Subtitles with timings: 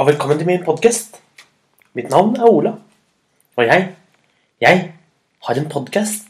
[0.00, 1.18] og velkommen til min podkast.
[1.92, 2.70] Mitt navn er Ola,
[3.56, 3.82] og jeg,
[4.60, 4.78] jeg
[5.44, 6.24] har en podkast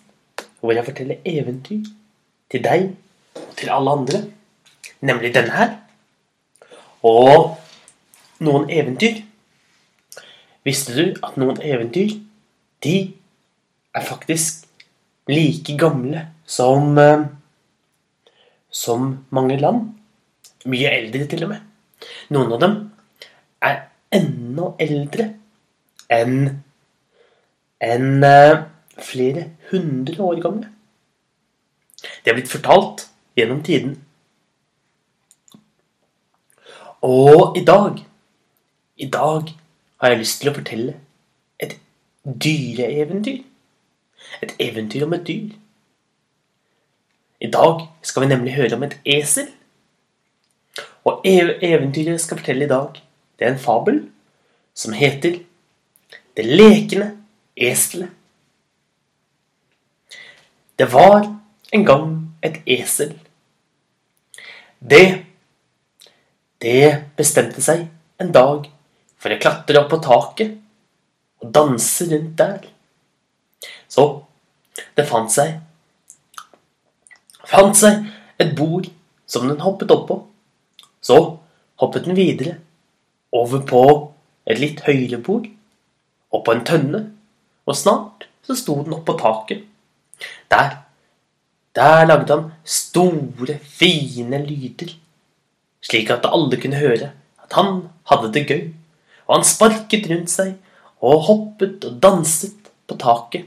[0.58, 1.85] hvor jeg forteller eventyr
[2.51, 2.88] til deg
[3.37, 4.25] og til alle andre,
[5.06, 5.77] nemlig denne her.
[7.06, 7.54] Og
[8.42, 9.22] noen eventyr
[10.66, 12.18] Visste du at noen eventyr,
[12.82, 12.96] de
[13.94, 14.66] er faktisk
[15.30, 17.28] like gamle som eh,
[18.70, 19.92] som mange land?
[20.66, 21.62] Mye eldre, til og med.
[22.34, 22.80] Noen av dem
[23.62, 23.80] er
[24.12, 25.27] enda eldre
[26.11, 26.62] enn
[27.80, 28.65] enn eh,
[29.01, 30.69] flere hundre år gamle.
[32.25, 33.97] De er blitt fortalt gjennom tiden.
[37.01, 38.03] Og i dag
[39.01, 39.55] I dag
[40.01, 40.98] har jeg lyst til å fortelle
[41.56, 41.79] et
[42.25, 43.39] dyreeventyr.
[44.45, 45.55] Et eventyr om et dyr.
[47.41, 49.48] I dag skal vi nemlig høre om et esel.
[51.09, 53.01] Og ev eventyret skal fortelle i dag,
[53.41, 54.03] det er en fabel
[54.77, 55.41] som heter
[56.37, 57.17] Det lekende
[57.56, 58.11] eselet.
[60.77, 61.25] Det var
[61.73, 63.19] en gang et esel.
[64.81, 65.25] Det
[66.61, 67.87] Det bestemte seg
[68.20, 68.69] en dag
[69.17, 70.59] for å klatre opp på taket
[71.41, 72.67] og danse rundt der.
[73.89, 74.05] Så
[74.97, 75.57] det fant seg
[77.48, 78.05] fant seg
[78.36, 78.91] et bord
[79.27, 80.19] som den hoppet opp på.
[81.01, 81.17] Så
[81.81, 82.59] hoppet den videre
[83.33, 83.83] over på
[84.50, 85.47] et litt høyere bord,
[86.31, 87.03] og på en tønne,
[87.67, 89.64] og snart så sto den opp på taket.
[90.50, 90.81] Der,
[91.77, 94.95] der lagde han store, fine lyder,
[95.84, 97.12] slik at alle kunne høre
[97.51, 98.64] at han hadde det gøy,
[99.27, 100.56] og han sparket rundt seg
[101.01, 103.47] og hoppet og danset på taket.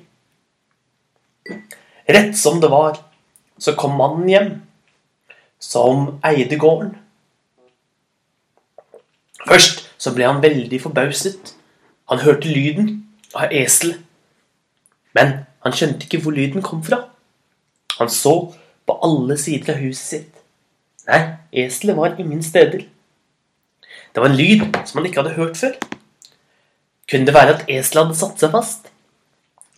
[2.07, 2.97] Rett som det var,
[3.59, 4.51] så kom mannen hjem,
[5.59, 6.95] som eide gården.
[9.47, 11.53] Først så ble han veldig forbauset.
[12.11, 12.93] Han hørte lyden
[13.35, 13.99] av eselet.
[15.13, 17.03] Men han skjønte ikke hvor lyden kom fra.
[17.99, 18.33] Han så
[18.87, 20.41] på alle sider av huset sitt.
[21.07, 21.21] Nei,
[21.63, 22.85] eselet var ingen steder.
[24.13, 25.77] Det var en lyd som han ikke hadde hørt før.
[27.09, 28.91] Kunne det være at eselet hadde satt seg fast?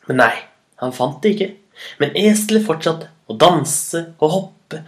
[0.08, 0.34] Men nei,
[0.82, 1.52] han fant det ikke.
[2.00, 4.84] Men eselet fortsatte å danse og hoppe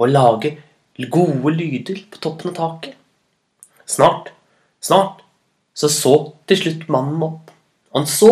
[0.00, 0.56] og lage
[1.12, 2.94] gode lyder på toppen av taket.
[3.86, 4.32] Snart,
[4.82, 5.22] snart,
[5.74, 6.14] så så
[6.48, 7.50] til slutt mannen opp.
[7.94, 8.30] Han så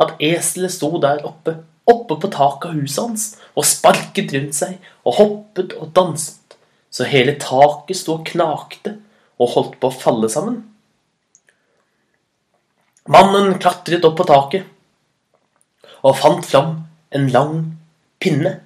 [0.00, 1.56] at eselet sto der oppe,
[1.88, 3.24] oppe på taket av huset hans,
[3.58, 6.56] og sparket rundt seg og hoppet og danset,
[6.92, 8.96] så hele taket sto og knakte
[9.40, 10.60] og holdt på å falle sammen.
[13.10, 14.68] Mannen klatret opp på taket
[16.02, 16.76] og fant fram
[17.14, 17.56] en lang
[18.22, 18.60] pinne.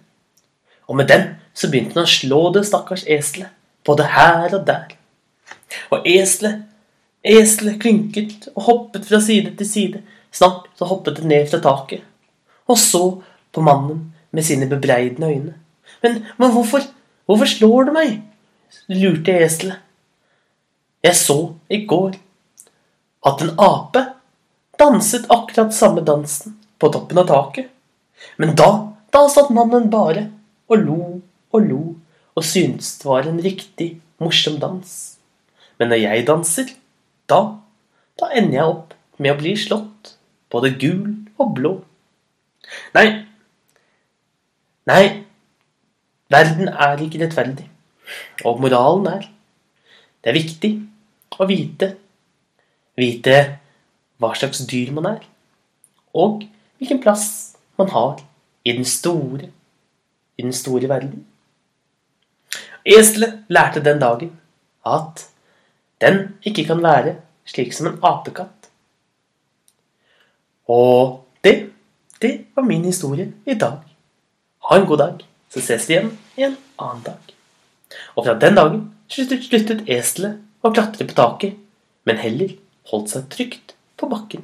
[0.89, 3.49] Og med den så begynte han å slå det stakkars eselet,
[3.87, 4.93] både her og der.
[5.95, 6.65] Og eselet,
[7.27, 10.03] eselet klynket og hoppet fra side til side.
[10.35, 12.03] Snart så hoppet det ned fra taket,
[12.69, 13.03] og så
[13.55, 15.55] på mannen med sine bebreidende øyne.
[16.03, 16.85] Men, men hvorfor,
[17.27, 18.19] hvorfor slår du meg?
[18.91, 19.79] lurte eselet.
[21.03, 21.39] Jeg så
[21.71, 22.17] i går
[23.27, 24.03] at en ape
[24.79, 27.71] danset akkurat samme dansen på toppen av taket.
[28.37, 28.71] Men da,
[29.15, 30.27] da satt mannen bare
[30.69, 31.01] og lo
[31.55, 31.83] og lo
[32.37, 35.16] og syntes det var en riktig morsom dans.
[35.79, 36.73] Men når jeg danser,
[37.29, 37.41] da,
[38.21, 40.15] da ender jeg opp med å bli slått,
[40.53, 41.73] både gul og blå.
[42.97, 43.07] Nei,
[44.89, 45.05] nei,
[46.33, 47.69] verden er ikke rettferdig,
[48.45, 49.27] og moralen er
[50.27, 50.73] det er viktig
[51.39, 51.93] å vite,
[52.99, 53.37] vite
[54.19, 55.21] hva slags dyr man er,
[56.11, 56.43] og
[56.81, 57.29] hvilken plass
[57.79, 58.25] man har
[58.67, 59.53] i den store,
[60.35, 61.23] i den store verden.
[62.83, 64.33] Eselet lærte den dagen
[64.83, 65.29] at
[66.03, 67.17] den ikke kan være
[67.49, 68.71] slik som en apekatt.
[70.69, 71.71] Og det,
[72.23, 73.79] det var min historie i dag.
[74.67, 77.37] Ha en god dag, så ses vi igjen en annen dag.
[78.17, 81.55] Og fra den dagen sluttet, sluttet eselet å klatre på taket,
[82.07, 82.57] men heller
[82.91, 84.43] holdt seg trygt på bakken.